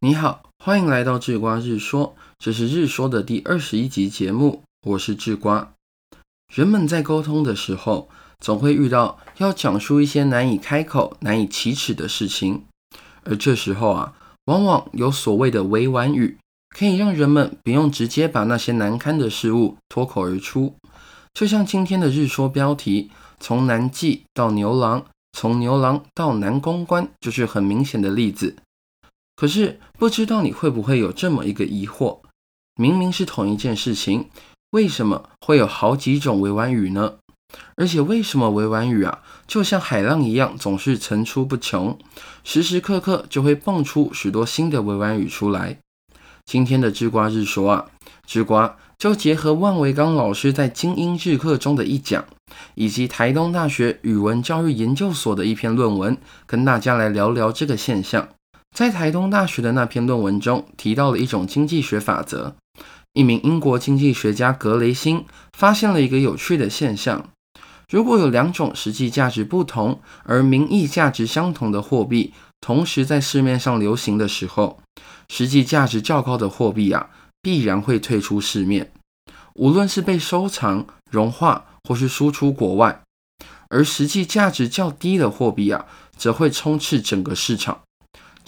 [0.00, 5.72] 你好，欢迎来到智瓜日说，这是日说的第二十一集节目，我是智瓜。
[6.54, 8.08] 人们在沟通的时候，
[8.38, 12.62] 总会遇到要讲述一些难以开口、难以启齿的事情，
[13.24, 14.14] 而这时候啊，
[14.44, 16.38] 往往有所谓的委婉语，
[16.78, 20.76] 可以让人们不用直接把那些难堪的事物脱口而出。
[21.34, 23.10] 就像今天的日说标题，
[23.40, 28.54] 从南记到牛郎，从牛郎到南公关，就是很明显的例子。
[29.38, 32.18] 可是不知道你会不会有这么一个疑惑：
[32.74, 34.28] 明明是同一件事情，
[34.70, 37.18] 为什么会有好几种委婉语呢？
[37.76, 41.96] 而且为什么委婉语啊，就像海浪一样，总是层出不穷，
[42.42, 45.78] 时时刻刻就会蹦出许多新的委婉语出来？
[46.44, 47.86] 今天的智瓜日说啊，
[48.26, 52.24] 智瓜就结合万维刚老师在精英日课中的一讲，
[52.74, 58.28] 以及台东大学语文教育研究所的一篇论文，跟大家来聊聊这个现象。
[58.78, 62.54] 在台东大学的那篇论文中，提到了一种经济学法则。
[63.12, 67.28] 一名英国经济学家格雷辛发现了一个有趣的现象：
[67.90, 74.80] 如果有两种实际价值不同而名义价值相同的货币同时在市面上流行的时候，
[75.28, 77.10] 实际价值较高的货币啊，
[77.42, 78.92] 必然会退出市面，
[79.54, 83.00] 无论是被收藏、融化或是输出国外；
[83.70, 87.80] 而实际价值较低的货币啊，则会充斥整个市场。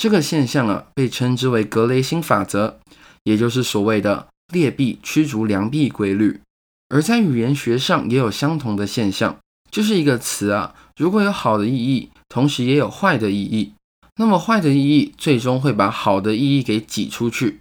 [0.00, 2.78] 这个现象啊，被称之为格雷辛法则，
[3.24, 6.40] 也就是所谓的劣币驱逐良币规律。
[6.88, 9.36] 而在语言学上也有相同的现象，
[9.70, 13.74] 就是一个词啊，如果有好的意义，同时也有坏的意义，
[14.16, 17.60] 那么坏的意义最终会把好的意义给挤出去。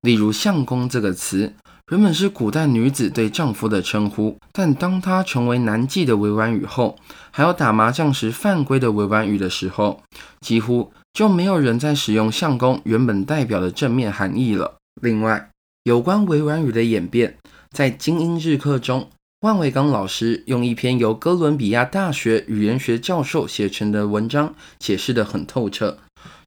[0.00, 1.54] 例如“相公”这个词，
[1.90, 6.96] 原本是古代女子对丈夫的称呼，但当它成为难记的委婉语后，
[7.32, 10.00] 还有打麻将时犯规的委婉语的时候，
[10.40, 10.92] 几乎。
[11.14, 14.74] 就没有人在使用相公原本代表的正面含义了。
[15.00, 15.48] 另外，
[15.84, 17.38] 有关委婉语的演变，
[17.70, 19.08] 在精英日课中，
[19.42, 25.98] 万维刚老师用一篇由哥伦比亚大学语言学教授写成的文章解释得很透彻。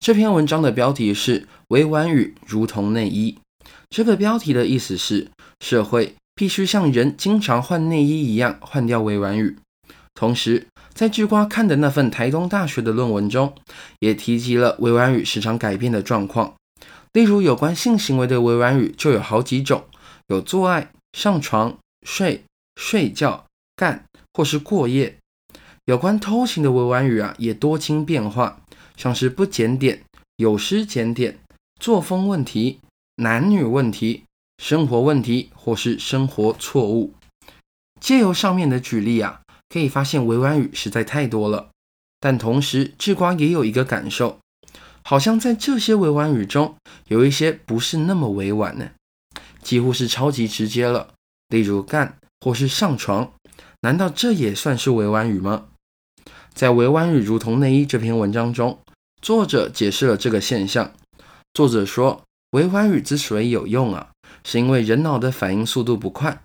[0.00, 3.38] 这篇文章的标题是“委婉语如同内衣”。
[3.90, 5.28] 这个标题的意思是，
[5.60, 9.58] 社会必须像人经常换内衣一样换掉委婉语。
[10.14, 13.52] 同时，在智瓜看的那份台东大学的论文中，
[13.98, 16.54] 也提及了委婉语时常改变的状况。
[17.12, 19.84] 例如，有关性行为的委婉语就有好几种，
[20.28, 22.44] 有做爱、上床、睡、
[22.76, 23.44] 睡觉、
[23.74, 25.16] 干或是过夜。
[25.86, 28.60] 有关偷情的委婉语啊，也多经变化，
[28.96, 30.02] 像是不检点、
[30.36, 31.40] 有失检点、
[31.80, 32.78] 作风问题、
[33.16, 34.24] 男女问题、
[34.58, 37.12] 生活问题或是生活错误。
[38.00, 39.40] 借由上面的举例啊。
[39.74, 41.70] 可以发现委婉语实在太多了，
[42.20, 44.38] 但同时智瓜也有一个感受，
[45.02, 46.76] 好像在这些委婉语中，
[47.08, 48.90] 有一些不是那么委婉呢，
[49.64, 51.12] 几乎是超级直接了。
[51.48, 53.32] 例如干或是上床，
[53.80, 55.66] 难道这也算是委婉语吗？
[56.52, 58.78] 在《委婉语如同内衣》这篇文章中，
[59.20, 60.92] 作者解释了这个现象。
[61.52, 64.12] 作者说，委婉语之所以有用啊，
[64.44, 66.44] 是因为人脑的反应速度不快，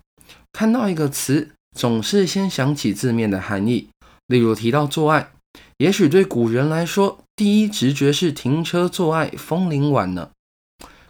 [0.52, 1.52] 看到一个词。
[1.76, 3.90] 总是先想起字面的含义，
[4.28, 5.32] 例如提到做爱，
[5.78, 10.32] 也许对古人来说，第一直觉是停车做爱，风铃晚呢。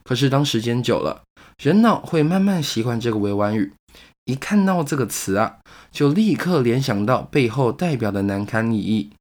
[0.04, 1.24] 可是当时间久了，
[1.62, 3.74] 人脑会慢慢习惯这个委婉语，
[4.26, 5.58] 一看到这个词啊，
[5.92, 9.12] 就立刻联想到背后代表的难堪意义。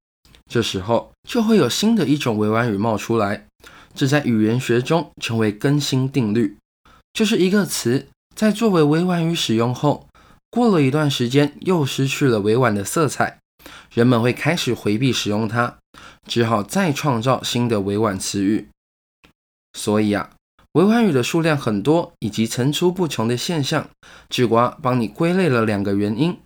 [0.50, 3.47] 这时候就会有新的一种委婉语冒出来，
[3.94, 6.56] 这在语言学中称为更新定律，
[7.12, 10.07] 就是一个词在作为委婉语使用后。
[10.50, 13.38] 过了一段时间，又失去了委婉的色彩，
[13.92, 15.76] 人们会开始回避使用它，
[16.26, 18.69] 只好再创造新的委婉词语。
[19.75, 20.31] 所以啊，
[20.72, 23.91] 委婉语的数量很多，以及层出不穷的现象，
[24.28, 26.38] 智瓜帮你归类了两个原因。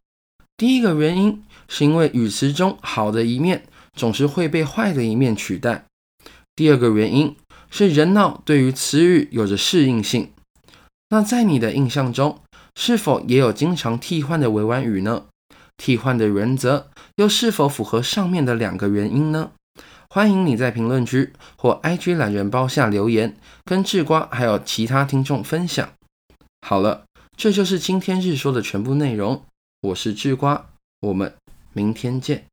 [0.56, 3.64] 第一个原因是因为语词中好的一面
[3.94, 5.86] 总是会被坏的一面取代。
[6.54, 7.34] 第二个原因
[7.70, 10.30] 是人脑对于词语有着适应性。
[11.09, 12.41] 那在你的印象中？
[12.74, 15.24] 是否也有经常替换的委婉语呢？
[15.77, 19.51] 替换的原则又是否符合上面的两个原因呢？
[20.09, 25.89] 欢迎你在评论区或 IG 懒人包下留言，跟智瓜还有其他听众分享。
[26.60, 27.04] 好了，
[27.36, 29.42] 这就是今天日说的全部内容。
[29.80, 30.66] 我是智瓜，
[31.01, 31.34] 我们
[31.72, 32.45] 明天见。